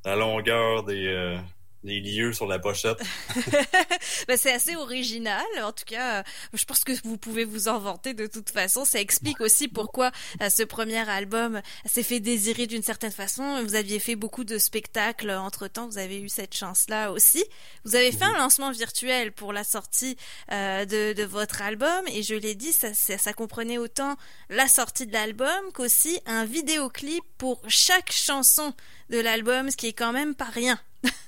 la 0.06 0.16
longueur 0.16 0.84
des, 0.84 1.40
des 1.84 2.00
lieux 2.00 2.34
sur 2.34 2.48
la 2.48 2.60
pochette. 2.60 2.98
ben, 4.28 4.38
c'est 4.38 4.52
assez 4.52 4.76
original. 4.76 5.46
En 5.62 5.72
tout 5.72 5.86
cas, 5.86 6.24
je 6.54 6.66
pense 6.66 6.84
que 6.84 6.92
vous 7.04 7.18
pouvez 7.18 7.46
vous 7.46 7.68
en 7.68 7.80
vanter 7.80 8.14
de 8.14 8.28
toute 8.28 8.50
façon. 8.50 8.86
Ça 8.86 9.00
explique 9.00 9.42
aussi 9.42 9.68
pourquoi 9.68 10.12
euh, 10.42 10.50
ce 10.50 10.64
premier 10.64 11.08
album 11.10 11.62
s'est 11.86 12.04
fait 12.04 12.20
désirer 12.20 12.68
d'une 12.68 12.84
certaine 12.84 13.12
façon. 13.12 13.64
Vous 13.64 13.76
aviez 13.76 14.00
fait 14.00 14.16
beaucoup 14.16 14.44
de 14.44 14.58
spectacles 14.58 15.32
entre 15.32 15.68
temps. 15.68 15.88
Vous 15.88 15.98
avez 15.98 16.20
eu 16.20 16.30
cette 16.30 16.56
chance-là 16.56 17.12
aussi. 17.12 17.44
Vous 17.86 17.96
avez 17.96 18.12
fait 18.12 18.26
un 18.26 18.38
lancement 18.38 18.72
virtuel 18.72 19.32
pour 19.32 19.54
la 19.54 19.64
sortie 19.64 20.18
euh, 20.52 20.86
de, 20.86 21.14
de, 21.14 21.24
votre 21.24 21.62
album. 21.62 22.06
Et 22.08 22.24
je 22.24 22.36
l'ai 22.36 22.56
dit, 22.56 22.74
ça, 22.74 22.94
ça, 22.94 23.18
ça 23.18 23.34
comprenait 23.34 23.78
autant 23.78 24.18
la 24.50 24.68
sortie 24.68 25.06
de 25.06 25.14
l'album 25.14 25.72
qu'aussi 25.74 26.20
un 26.26 26.46
vidéoclip 26.46 27.24
pour 27.38 27.62
chaque 27.68 28.12
chanson 28.12 28.74
de 29.10 29.20
l'album, 29.20 29.72
ce 29.72 29.78
qui 29.78 29.88
est 29.88 29.94
quand 29.94 30.12
même 30.12 30.36
pas 30.36 30.46
rien. 30.46 30.80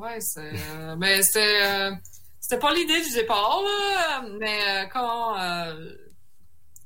Ouais, 0.00 0.20
c'est. 0.20 0.40
Euh, 0.40 0.96
mais 0.96 1.22
c'était. 1.22 1.62
Euh, 1.62 1.92
c'était 2.40 2.58
pas 2.58 2.72
l'idée 2.72 3.02
du 3.02 3.12
départ, 3.12 3.60
là, 3.62 4.22
mais 4.38 4.60
euh, 4.66 4.86
quand. 4.90 5.36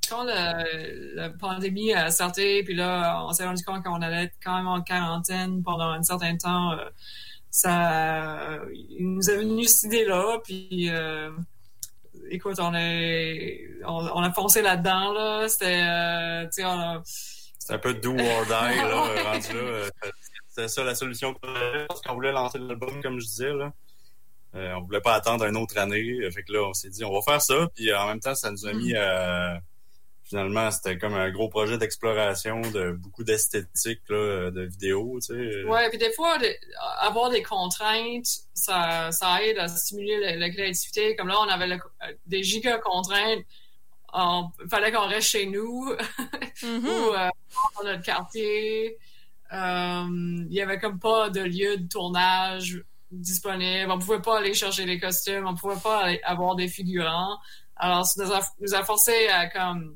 quand 0.08 0.24
la 0.24 1.30
pandémie 1.30 1.94
a 1.94 2.10
sorti, 2.10 2.62
puis 2.64 2.74
là, 2.74 3.24
on 3.24 3.32
s'est 3.32 3.46
rendu 3.46 3.62
compte 3.64 3.84
qu'on 3.84 4.02
allait 4.02 4.24
être 4.24 4.34
quand 4.42 4.56
même 4.56 4.66
en 4.66 4.82
quarantaine 4.82 5.62
pendant 5.62 5.90
un 5.90 6.02
certain 6.02 6.36
temps, 6.36 6.76
ça. 7.50 8.58
il 8.72 9.14
nous 9.14 9.30
est 9.30 9.36
venu 9.36 9.64
cette 9.64 9.84
idée-là, 9.84 10.38
puis. 10.42 10.90
écoute, 12.30 12.58
on, 12.58 12.74
est, 12.74 13.60
on, 13.86 14.22
a 14.22 14.32
foncé 14.32 14.60
là-dedans, 14.60 15.12
là. 15.12 15.48
C'était. 15.48 16.46
tu 16.46 16.62
sais, 16.62 16.64
on 16.64 17.00
C'est 17.04 17.74
un 17.74 17.78
peu 17.78 17.94
do 17.94 18.10
or 18.10 18.44
die, 18.44 18.76
là, 18.76 19.22
rendu 19.24 19.52
là. 19.52 20.10
C'était 20.54 20.68
ça 20.68 20.84
la 20.84 20.94
solution 20.94 21.34
qu'on 21.34 21.54
avait 21.54 21.86
parce 21.86 22.00
qu'on 22.00 22.14
voulait 22.14 22.30
lancer 22.30 22.58
l'album, 22.58 23.02
comme 23.02 23.18
je 23.18 23.26
disais. 23.26 23.52
Là. 23.52 23.72
Euh, 24.54 24.74
on 24.74 24.82
voulait 24.82 25.00
pas 25.00 25.14
attendre 25.14 25.44
une 25.46 25.56
autre 25.56 25.76
année. 25.78 26.30
Fait 26.30 26.44
que 26.44 26.52
là, 26.52 26.68
on 26.68 26.72
s'est 26.72 26.90
dit, 26.90 27.04
on 27.04 27.12
va 27.12 27.22
faire 27.22 27.42
ça. 27.42 27.68
Puis 27.74 27.92
en 27.92 28.06
même 28.06 28.20
temps, 28.20 28.36
ça 28.36 28.50
nous 28.50 28.66
a 28.66 28.72
mis 28.72 28.92
mm. 28.92 29.60
Finalement, 30.26 30.70
c'était 30.70 30.96
comme 30.96 31.14
un 31.14 31.30
gros 31.30 31.50
projet 31.50 31.76
d'exploration 31.76 32.62
de 32.62 32.92
beaucoup 32.92 33.24
d'esthétique, 33.24 34.00
de 34.08 34.62
vidéos, 34.62 35.18
tu 35.20 35.34
sais. 35.34 35.64
Ouais, 35.64 35.90
puis 35.90 35.98
des 35.98 36.12
fois, 36.12 36.38
avoir 37.00 37.28
des 37.28 37.42
contraintes, 37.42 38.26
ça, 38.54 39.12
ça 39.12 39.44
aide 39.44 39.58
à 39.58 39.68
stimuler 39.68 40.36
la, 40.36 40.48
créativité. 40.48 41.14
Comme 41.14 41.28
là, 41.28 41.38
on 41.40 41.48
avait 41.48 41.78
des 42.26 42.42
giga 42.42 42.78
contraintes. 42.78 43.44
Il 44.14 44.68
fallait 44.70 44.92
qu'on 44.92 45.08
reste 45.08 45.28
chez 45.28 45.44
nous 45.44 45.92
mm-hmm. 46.62 46.86
ou 46.86 47.14
euh, 47.14 47.28
dans 47.76 47.84
notre 47.84 48.02
quartier. 48.02 48.96
Euh, 49.54 50.06
il 50.48 50.52
y 50.52 50.60
avait 50.60 50.78
comme 50.78 50.98
pas 50.98 51.30
de 51.30 51.40
lieu 51.40 51.76
de 51.76 51.88
tournage 51.88 52.82
disponible. 53.10 53.90
On 53.90 53.98
pouvait 53.98 54.20
pas 54.20 54.38
aller 54.38 54.54
chercher 54.54 54.84
les 54.84 54.98
costumes. 54.98 55.46
On 55.46 55.54
pouvait 55.54 55.80
pas 55.80 56.08
avoir 56.24 56.56
des 56.56 56.68
figurants. 56.68 57.38
Alors, 57.76 58.06
ça 58.06 58.24
nous 58.60 58.74
a, 58.74 58.84
forcé 58.84 59.28
à 59.28 59.48
comme 59.48 59.94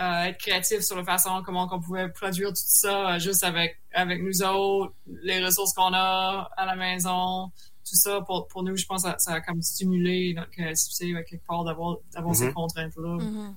être 0.00 0.38
créatifs 0.38 0.80
sur 0.80 0.96
la 0.96 1.04
façon 1.04 1.42
comment 1.44 1.68
on 1.70 1.80
pouvait 1.80 2.08
produire 2.08 2.50
tout 2.50 2.54
ça 2.56 3.14
euh, 3.14 3.18
juste 3.18 3.42
avec 3.42 3.80
avec 3.92 4.22
nous 4.22 4.42
autres, 4.42 4.94
les 5.06 5.44
ressources 5.44 5.72
qu'on 5.72 5.92
a 5.92 6.48
à 6.56 6.66
la 6.66 6.76
maison, 6.76 7.50
tout 7.84 7.96
ça 7.96 8.20
pour, 8.20 8.46
pour 8.46 8.62
nous, 8.62 8.76
je 8.76 8.86
pense 8.86 9.02
que 9.02 9.08
ça, 9.18 9.32
a 9.32 9.40
comme 9.40 9.60
stimulé 9.60 10.34
notre 10.34 10.50
créativité 10.50 11.12
quelque 11.28 11.44
part 11.44 11.64
d'avoir 11.64 11.96
d'avoir 12.12 12.34
ces 12.36 12.48
mm-hmm. 12.48 12.52
contraintes 12.52 12.96
là. 12.96 13.16
Mm-hmm. 13.16 13.54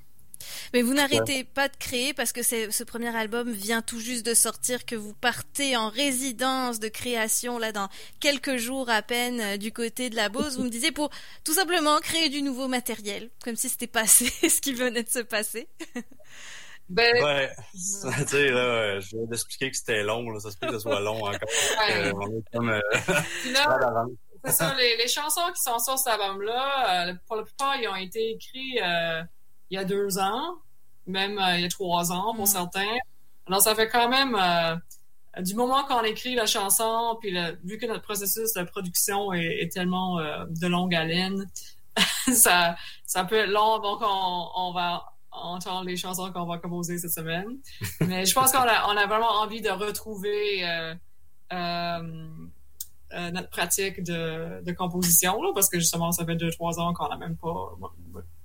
Mais 0.74 0.82
vous 0.82 0.94
n'arrêtez 0.94 1.44
pas 1.44 1.68
de 1.68 1.76
créer 1.78 2.14
parce 2.14 2.32
que 2.32 2.44
ce 2.44 2.84
premier 2.84 3.16
album 3.16 3.52
vient 3.52 3.82
tout 3.82 4.00
juste 4.00 4.26
de 4.26 4.34
sortir, 4.34 4.86
que 4.86 4.96
vous 4.96 5.14
partez 5.14 5.76
en 5.78 5.90
résidence 5.90 6.80
de 6.80 6.88
création 6.88 7.58
là 7.58 7.72
dans 7.72 7.90
quelques 8.20 8.58
jours 8.58 8.90
à 8.90 9.02
peine 9.02 9.42
euh, 9.42 9.58
du 9.58 9.72
côté 9.72 10.10
de 10.10 10.16
la 10.16 10.30
Beauce. 10.30 10.58
Vous 10.58 10.64
me 10.64 10.70
disiez 10.70 10.92
pour 10.92 11.10
tout 11.44 11.54
simplement 11.54 12.00
créer 12.00 12.30
du 12.30 12.42
nouveau 12.42 12.68
matériel, 12.68 13.30
comme 13.44 13.56
si 13.56 13.70
c'était 13.70 13.88
passé 13.88 14.26
ce 14.50 14.62
qui 14.62 14.74
venait 14.74 15.04
de 15.04 15.10
se 15.10 15.20
passer. 15.20 15.68
Ben... 16.90 17.24
Ouais, 17.24 17.50
tu 17.72 18.28
sais, 18.28 18.50
là, 18.50 19.00
je 19.00 19.16
viens 19.16 19.26
d'expliquer 19.26 19.72
que 19.72 19.78
c'était 19.78 20.04
long, 20.04 20.30
là. 20.30 20.42
ça 20.42 20.52
se 20.52 20.58
peut 20.58 20.68
que 20.68 20.74
ce 20.74 20.80
soit 20.80 21.00
long 21.00 21.20
encore. 21.20 21.32
Ouais. 21.32 22.12
on 22.14 22.38
est 22.38 22.44
comme, 22.52 22.70
euh... 22.70 22.82
c'est 24.44 24.52
ça, 24.52 24.76
les, 24.76 24.98
les, 24.98 25.08
chansons 25.08 25.50
qui 25.56 25.62
sont 25.62 25.80
sur 25.80 25.98
cet 25.98 26.20
album-là, 26.20 27.08
euh, 27.08 27.14
pour 27.28 27.38
la 27.38 27.44
plupart, 27.44 27.78
ils 27.78 27.88
ont 27.88 27.96
été 27.96 28.32
écrits 28.32 28.80
euh, 28.84 29.24
il 29.72 29.76
y 29.76 29.78
a 29.78 29.86
deux 29.86 30.20
ans, 30.20 30.58
même 31.08 31.40
euh, 31.40 31.56
il 31.56 31.62
y 31.62 31.66
a 31.66 31.70
trois 31.70 32.12
ans 32.12 32.36
pour 32.36 32.44
mm. 32.44 32.48
certains. 32.48 32.98
Alors, 33.48 33.62
ça 33.62 33.74
fait 33.74 33.90
quand 33.90 34.10
même 34.10 34.36
euh, 34.36 34.76
du 35.42 35.56
moment 35.56 35.84
qu'on 35.86 36.04
écrit 36.04 36.36
la 36.36 36.46
chanson, 36.46 37.18
puis 37.20 37.36
vu 37.64 37.78
que 37.78 37.86
notre 37.88 38.04
processus 38.04 38.54
de 38.54 38.64
production 38.64 39.34
est, 39.34 39.72
tellement 39.74 40.20
euh, 40.20 40.46
de 40.50 40.68
longue 40.68 40.94
haleine, 40.94 41.50
ça, 42.34 42.76
ça 43.06 43.24
peut 43.24 43.38
être 43.38 43.50
long, 43.50 43.80
donc 43.80 44.02
on, 44.02 44.48
on 44.56 44.74
va 44.74 45.06
entendre 45.32 45.86
les 45.86 45.96
chansons 45.96 46.32
qu'on 46.34 46.46
va 46.46 46.58
composer 46.58 46.98
cette 46.98 47.14
semaine. 47.14 47.58
Mais 48.02 48.26
je 48.26 48.34
pense 48.34 48.52
qu'on 48.52 48.60
a, 48.60 48.88
on 48.90 48.98
a 48.98 49.08
vraiment 49.08 49.32
envie 49.42 49.62
de 49.62 49.70
retrouver 49.70 50.66
notre 53.14 53.50
pratique 53.50 54.04
de, 54.04 54.62
de 54.64 54.72
composition, 54.74 55.42
là, 55.42 55.52
parce 55.54 55.70
que 55.70 55.80
justement, 55.80 56.12
ça 56.12 56.26
fait 56.26 56.36
deux, 56.36 56.52
trois 56.52 56.80
ans 56.80 56.94
qu'on 56.94 57.08
n'a 57.08 57.18
même 57.18 57.38
pas 57.38 57.78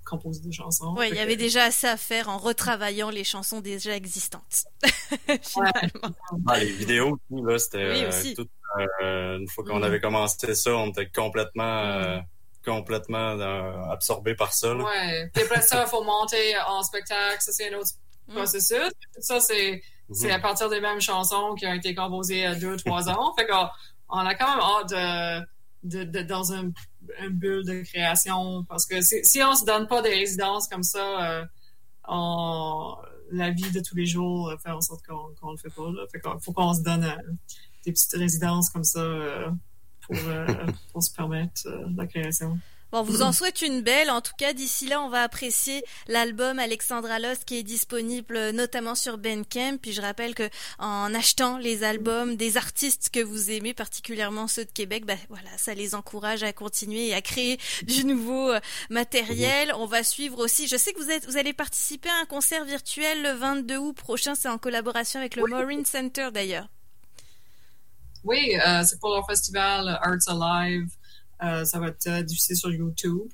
composer 0.07 0.41
des 0.41 0.53
chansons. 0.53 0.95
Oui, 0.97 1.09
il 1.11 1.17
y 1.17 1.19
avait 1.19 1.37
déjà 1.37 1.65
assez 1.65 1.87
à 1.87 1.97
faire 1.97 2.29
en 2.29 2.39
retravaillant 2.39 3.11
les 3.11 3.25
chansons 3.25 3.61
déjà 3.61 3.95
existantes. 3.95 4.65
Finalement. 5.43 6.17
les 6.59 6.73
vidéos, 6.73 7.19
là, 7.31 7.59
c'était 7.59 7.91
oui, 7.91 8.35
euh, 8.39 8.87
euh, 9.03 9.39
une 9.39 9.49
fois 9.49 9.65
qu'on 9.65 9.81
mm. 9.81 9.85
avait 9.85 10.01
commencé 10.01 10.55
ça, 10.55 10.75
on 10.75 10.89
était 10.89 11.09
complètement. 11.09 11.85
Mm. 11.85 12.03
Euh, 12.05 12.19
complètement 12.65 13.39
absorbé 13.93 14.35
par 14.35 14.53
ça. 14.53 14.75
Là. 14.75 14.83
Ouais. 14.83 15.31
Puis 15.33 15.45
après 15.45 15.63
ça, 15.63 15.85
il 15.87 15.89
faut 15.89 16.03
monter 16.03 16.57
en 16.67 16.83
spectacle. 16.83 17.41
Ça, 17.41 17.53
c'est 17.53 17.73
un 17.73 17.79
autre 17.79 17.91
mm. 18.27 18.35
processus. 18.35 18.91
Ça, 19.21 19.39
c'est 19.39 19.83
c'est 20.13 20.33
à 20.33 20.41
partir 20.41 20.69
des 20.69 20.81
mêmes 20.81 21.01
chansons 21.01 21.55
qui 21.55 21.65
ont 21.65 21.75
été 21.75 21.95
composées 21.95 22.39
il 22.39 22.43
y 22.43 22.45
a 22.45 22.57
deux, 22.57 22.77
trois 22.77 23.09
ans. 23.09 23.33
Fait 23.39 23.47
qu'on 23.47 23.69
on 24.09 24.19
a 24.19 24.35
quand 24.35 24.51
même 24.51 24.61
hâte 24.61 24.91
de 24.91 25.47
de, 25.89 26.05
de, 26.05 26.21
dans 26.21 26.53
un, 26.53 26.73
un, 27.21 27.31
bulle 27.31 27.65
de 27.65 27.83
création. 27.83 28.65
Parce 28.65 28.87
que 28.87 29.01
si 29.01 29.43
on 29.43 29.55
se 29.55 29.65
donne 29.65 29.87
pas 29.87 30.03
des 30.03 30.11
résidences 30.11 30.69
comme 30.69 30.83
ça, 30.83 31.41
euh, 31.41 31.45
la 33.31 33.51
vie 33.51 33.71
de 33.71 33.81
tous 33.81 33.97
les 33.97 34.07
jours 34.07 34.53
fait 34.63 34.71
en 34.71 34.81
sorte 34.81 35.05
qu'on 35.07 35.49
ne 35.49 35.53
le 35.53 35.59
fait 35.59 35.71
pas. 35.71 35.91
Là. 35.91 36.07
Fait 36.11 36.21
faut 36.41 36.53
qu'on 36.53 36.75
se 36.75 36.83
donne 36.83 37.05
euh, 37.05 37.33
des 37.85 37.93
petites 37.93 38.13
résidences 38.13 38.71
comme 38.71 38.85
ça 38.85 39.01
euh, 39.01 39.51
pour, 40.03 40.17
euh, 40.17 40.47
pour 40.93 41.03
se 41.03 41.13
permettre 41.13 41.63
la 41.97 42.07
création. 42.07 42.59
Bon, 42.93 43.03
vous 43.03 43.23
en 43.23 43.33
souhaite 43.33 43.63
une 43.63 43.83
belle. 43.83 44.11
En 44.11 44.21
tout 44.21 44.33
cas, 44.39 44.53
d'ici 44.53 44.87
là, 44.87 45.03
on 45.03 45.09
va 45.09 45.23
apprécier 45.23 45.85
l'album 46.07 46.61
Alexandra 46.61 47.19
Lost 47.19 47.45
qui 47.45 47.59
est 47.59 47.65
disponible 47.65 48.51
notamment 48.51 48.95
sur 48.95 49.19
Bandcamp. 49.19 49.79
Puis 49.83 49.93
je 49.93 50.01
rappelle 50.01 50.37
que 50.37 50.49
en 50.79 51.13
achetant 51.13 51.59
les 51.59 51.83
albums 51.83 52.37
des 52.37 52.57
artistes 52.57 53.11
que 53.11 53.19
vous 53.19 53.51
aimez, 53.51 53.75
particulièrement 53.75 54.47
ceux 54.47 54.65
de 54.65 54.71
Québec, 54.71 55.05
bah, 55.05 55.17
voilà, 55.29 55.51
ça 55.57 55.75
les 55.75 55.97
encourage 55.97 56.45
à 56.45 56.53
continuer 56.53 57.09
et 57.09 57.15
à 57.15 57.21
créer 57.23 57.59
du 57.83 58.05
nouveau 58.05 58.51
euh, 58.51 58.61
matériel. 58.89 59.73
On 59.75 59.87
va 59.87 60.05
suivre 60.05 60.39
aussi. 60.39 60.69
Je 60.69 60.77
sais 60.77 60.93
que 60.93 61.01
vous 61.01 61.11
êtes, 61.11 61.27
vous 61.27 61.37
allez 61.37 61.53
participer 61.53 62.09
à 62.09 62.23
un 62.23 62.27
concert 62.27 62.65
virtuel 62.65 63.21
le 63.21 63.33
22 63.33 63.77
août 63.79 63.97
prochain. 63.97 64.37
C'est 64.37 64.49
en 64.49 64.59
collaboration 64.59 65.19
avec 65.19 65.35
le 65.35 65.45
Maureen 65.49 65.85
Center 65.85 66.29
d'ailleurs. 66.33 66.69
Oui, 68.23 68.57
euh, 68.65 68.85
c'est 68.85 69.01
pour 69.01 69.17
le 69.17 69.23
festival 69.29 69.89
Arts 70.03 70.29
Alive. 70.29 70.89
Ça 71.41 71.79
va 71.79 71.89
être 71.89 72.21
diffusé 72.23 72.55
sur 72.55 72.71
YouTube. 72.71 73.31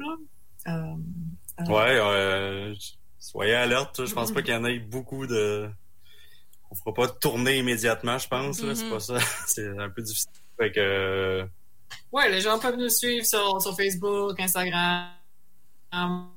ouais, 1.69 2.75
soyez 3.19 3.55
alerte. 3.55 4.05
Je 4.05 4.15
pense 4.15 4.33
pas 4.33 4.43
qu'il 4.43 4.55
y 4.55 4.57
en 4.57 4.65
ait 4.65 4.79
beaucoup 4.79 5.27
de. 5.27 5.69
On 6.71 6.75
fera 6.75 6.95
pas 6.95 7.09
tourner 7.09 7.59
immédiatement, 7.59 8.19
je 8.19 8.29
pense. 8.29 8.63
C'est 8.75 8.89
pas 8.89 9.01
ça. 9.01 9.19
C'est 9.47 9.69
un 9.79 9.91
peu 9.91 10.03
difficile. 10.03 10.31
Fait 10.59 10.73
que. 10.73 11.47
Ouais, 12.11 12.31
les 12.31 12.41
gens 12.41 12.59
peuvent 12.59 12.79
nous 12.79 12.89
suivre 12.89 13.27
sur, 13.27 13.61
sur 13.61 13.77
Facebook, 13.77 14.39
Instagram. 14.41 15.09
Euh, 15.95 15.99
YouTube. 15.99 15.99
Oh. 15.99 16.33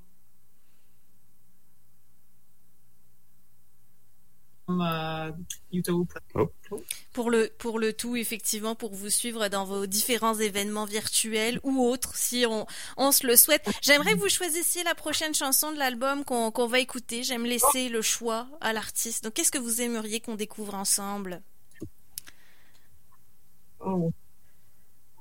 Pour 7.14 7.30
le 7.30 7.52
pour 7.60 7.78
le 7.78 7.94
tout 7.94 8.16
effectivement 8.16 8.74
pour 8.74 8.96
vous 8.96 9.12
suivre 9.12 9.48
dans 9.48 9.64
vos 9.64 9.86
différents 9.86 10.34
événements 10.36 10.86
virtuels 10.86 11.60
ou 11.64 11.84
autres 11.84 12.16
si 12.16 12.46
on 12.50 12.66
on 12.98 13.12
se 13.12 13.28
le 13.28 13.36
souhaite. 13.36 13.70
J'aimerais 13.82 14.14
que 14.14 14.20
vous 14.20 14.30
choisissiez 14.30 14.84
la 14.84 14.96
prochaine 14.96 15.36
chanson 15.36 15.72
de 15.72 15.78
l'album 15.78 16.24
qu'on 16.26 16.50
qu'on 16.52 16.66
va 16.66 16.80
écouter. 16.80 17.24
J'aime 17.24 17.46
laisser 17.46 17.90
le 17.90 18.02
choix 18.02 18.48
à 18.60 18.74
l'artiste. 18.74 19.24
Donc 19.24 19.34
qu'est-ce 19.34 19.52
que 19.52 19.60
vous 19.60 19.82
aimeriez 19.82 20.20
qu'on 20.20 20.36
découvre 20.36 20.74
ensemble? 20.74 21.44
Oh. 23.80 24.12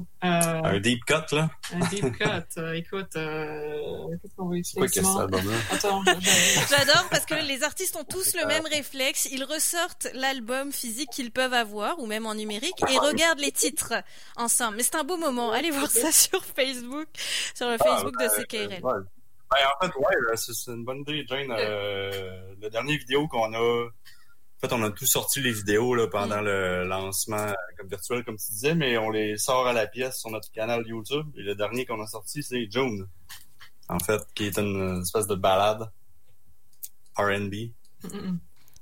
Euh, 0.00 0.62
un 0.64 0.80
deep 0.80 1.04
cut, 1.04 1.34
là? 1.34 1.50
Un 1.72 1.86
deep 1.88 2.16
cut. 2.16 2.58
Euh, 2.58 2.72
écoute, 2.72 3.14
euh, 3.16 4.08
qu'est-ce 4.22 4.34
qu'on 4.36 4.48
va 4.48 4.56
utiliser? 4.56 5.00
Attends, 5.70 6.02
J'adore 6.70 7.06
parce 7.10 7.26
que 7.26 7.34
les 7.46 7.62
artistes 7.62 7.96
ont 7.96 8.04
tous 8.04 8.34
le 8.34 8.46
même 8.46 8.64
réflexe. 8.66 9.28
Ils 9.30 9.44
ressortent 9.44 10.08
l'album 10.14 10.72
physique 10.72 11.10
qu'ils 11.10 11.30
peuvent 11.30 11.52
avoir, 11.52 11.98
ou 12.00 12.06
même 12.06 12.26
en 12.26 12.34
numérique, 12.34 12.82
et 12.88 12.98
regardent 12.98 13.40
les 13.40 13.52
titres 13.52 13.94
ensemble. 14.36 14.78
Mais 14.78 14.82
c'est 14.82 14.96
un 14.96 15.04
beau 15.04 15.16
moment. 15.16 15.52
Allez 15.52 15.70
voir 15.70 15.90
ça 15.90 16.10
sur 16.10 16.44
Facebook, 16.44 17.08
sur 17.54 17.68
le 17.68 17.76
Facebook 17.78 18.14
de 18.18 18.28
CKRL. 18.28 18.82
Ben, 18.82 19.56
en 19.80 19.86
fait, 19.86 19.94
ouais, 19.96 20.36
c'est 20.36 20.72
une 20.72 20.84
bonne 20.84 21.00
idée, 21.00 21.24
Jane. 21.28 21.50
Euh, 21.50 22.54
la 22.60 22.70
dernière 22.70 22.98
vidéo 22.98 23.28
qu'on 23.28 23.52
a 23.52 23.88
fait, 24.68 24.74
on 24.74 24.82
a 24.82 24.90
tout 24.90 25.06
sorti 25.06 25.40
les 25.40 25.52
vidéos 25.52 25.94
là, 25.94 26.06
pendant 26.06 26.40
mm. 26.40 26.44
le 26.44 26.84
lancement 26.84 27.36
euh, 27.36 27.52
comme 27.76 27.88
virtuel, 27.88 28.24
comme 28.24 28.36
tu 28.36 28.52
disais, 28.52 28.74
mais 28.74 28.96
on 28.98 29.10
les 29.10 29.36
sort 29.36 29.66
à 29.66 29.72
la 29.72 29.86
pièce 29.86 30.18
sur 30.18 30.30
notre 30.30 30.50
canal 30.50 30.86
YouTube. 30.86 31.26
Et 31.36 31.42
le 31.42 31.54
dernier 31.54 31.86
qu'on 31.86 32.00
a 32.02 32.06
sorti, 32.06 32.42
c'est 32.42 32.70
June, 32.70 33.06
en 33.88 33.98
fait, 33.98 34.22
qui 34.34 34.46
est 34.46 34.58
une 34.58 35.02
espèce 35.02 35.26
de 35.26 35.34
balade 35.34 35.90
R&B. 37.16 37.70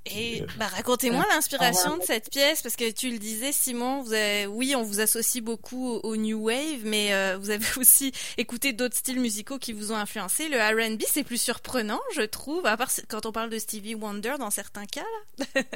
Et 0.04 0.44
bah, 0.58 0.66
racontez-moi 0.66 1.24
l'inspiration 1.30 1.96
de 1.96 2.02
cette 2.02 2.28
pièce, 2.30 2.60
parce 2.60 2.74
que 2.74 2.90
tu 2.90 3.10
le 3.10 3.18
disais, 3.18 3.52
Simon, 3.52 4.02
vous 4.02 4.12
avez, 4.12 4.46
oui, 4.46 4.74
on 4.74 4.82
vous 4.82 5.00
associe 5.00 5.42
beaucoup 5.42 6.00
au, 6.02 6.16
New 6.16 6.46
Wave, 6.46 6.80
mais 6.84 7.14
euh, 7.14 7.38
vous 7.38 7.50
avez 7.50 7.64
aussi 7.76 8.12
écouté 8.36 8.72
d'autres 8.72 8.96
styles 8.96 9.20
musicaux 9.20 9.58
qui 9.58 9.72
vous 9.72 9.92
ont 9.92 9.96
influencé. 9.96 10.48
Le 10.48 10.58
R&B, 10.58 11.02
c'est 11.06 11.22
plus 11.22 11.40
surprenant, 11.40 12.00
je 12.16 12.22
trouve, 12.22 12.66
à 12.66 12.76
part 12.76 12.90
quand 13.08 13.26
on 13.26 13.32
parle 13.32 13.50
de 13.50 13.58
Stevie 13.58 13.94
Wonder 13.94 14.34
dans 14.38 14.50
certains 14.50 14.86
cas. 14.86 15.06
Là. 15.38 15.62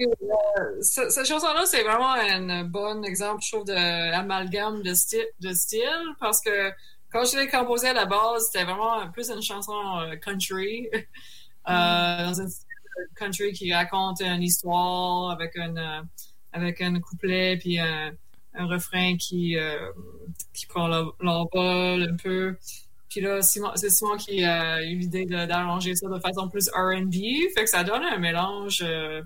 Euh, 0.00 0.80
cette 0.80 1.26
chanson-là, 1.26 1.64
c'est 1.66 1.82
vraiment 1.82 2.12
un 2.12 2.62
bon 2.64 3.02
exemple, 3.02 3.42
je 3.44 3.52
trouve, 3.52 3.64
d'amalgame 3.64 4.82
de, 4.82 4.94
style, 4.94 5.26
de 5.40 5.52
style, 5.52 6.14
parce 6.20 6.40
que 6.40 6.70
quand 7.12 7.24
je 7.24 7.36
l'ai 7.36 7.48
composé 7.48 7.88
à 7.88 7.92
la 7.94 8.06
base, 8.06 8.46
c'était 8.46 8.64
vraiment 8.64 9.08
plus 9.10 9.30
une 9.30 9.42
chanson 9.42 9.98
euh, 9.98 10.16
country. 10.16 10.88
Mm. 11.68 12.24
dans 12.24 12.40
un 12.40 12.48
country 13.14 13.52
qui 13.52 13.72
raconte 13.72 14.20
une 14.20 14.42
histoire 14.42 15.30
avec 15.30 15.56
un 15.56 15.76
euh, 15.76 16.02
avec 16.52 16.80
un 16.80 16.98
couplet 17.00 17.56
puis 17.56 17.78
un, 17.78 18.12
un 18.54 18.66
refrain 18.66 19.16
qui 19.16 19.56
euh, 19.56 19.90
qui 20.54 20.66
prend 20.66 20.88
l'envol 20.88 22.02
un 22.02 22.16
peu. 22.16 22.56
Puis 23.08 23.22
là, 23.22 23.40
c'est 23.40 23.90
Simon 23.90 24.16
qui 24.18 24.44
a 24.44 24.82
eu 24.82 24.96
l'idée 24.96 25.24
d'arranger 25.24 25.94
ça 25.94 26.08
de 26.08 26.18
façon 26.18 26.48
plus 26.50 26.68
R&B, 26.68 27.14
fait 27.54 27.64
que 27.64 27.70
ça 27.70 27.82
donne 27.82 28.02
un 28.02 28.18
mélange 28.18 28.82
euh, 28.82 29.22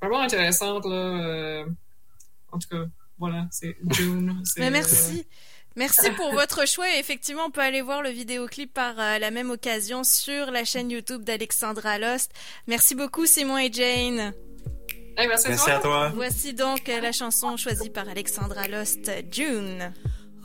vraiment 0.00 0.20
intéressant 0.20 0.78
là. 0.78 1.64
en 2.52 2.58
tout 2.58 2.68
cas, 2.68 2.84
voilà, 3.18 3.48
c'est 3.50 3.76
June. 3.90 4.40
Mais 4.56 4.70
merci. 4.70 5.26
Merci 5.76 6.10
pour 6.12 6.32
votre 6.32 6.66
choix. 6.66 6.88
Et 6.94 6.98
effectivement, 6.98 7.46
on 7.46 7.50
peut 7.50 7.60
aller 7.60 7.82
voir 7.82 8.02
le 8.02 8.10
vidéoclip 8.10 8.72
par 8.72 8.98
euh, 8.98 9.18
la 9.18 9.30
même 9.30 9.50
occasion 9.50 10.04
sur 10.04 10.50
la 10.50 10.64
chaîne 10.64 10.90
YouTube 10.90 11.24
d'Alexandra 11.24 11.98
Lost. 11.98 12.32
Merci 12.66 12.94
beaucoup, 12.94 13.26
Simon 13.26 13.58
et 13.58 13.72
Jane. 13.72 14.32
merci, 15.16 15.70
à 15.70 15.80
toi. 15.80 16.12
Voici 16.14 16.54
donc 16.54 16.88
euh, 16.88 17.00
la 17.00 17.12
chanson 17.12 17.56
choisie 17.56 17.90
par 17.90 18.08
Alexandra 18.08 18.68
Lost, 18.68 19.10
June. 19.30 19.92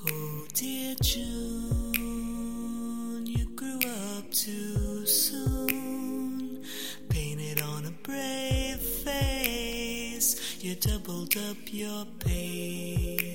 Oh 0.05 0.45
dear 0.55 0.95
June, 1.01 1.97
you 3.25 3.45
grew 3.55 3.77
up 3.77 4.31
too 4.31 5.05
soon. 5.05 6.61
Painted 7.09 7.61
on 7.61 7.85
a 7.85 7.91
brave 8.03 8.79
face, 9.03 10.37
you 10.63 10.75
doubled 10.75 11.35
up 11.37 11.57
your 11.71 12.05
pace. 12.19 13.28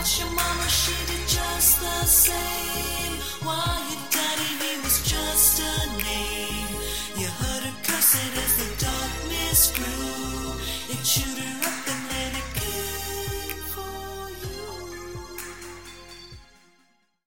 Watch 0.00 0.20
your 0.20 0.30
mama, 0.30 0.68
she 0.68 0.94
did 1.06 1.28
just 1.28 1.80
the 1.80 2.04
same. 2.06 3.12
While 3.44 3.69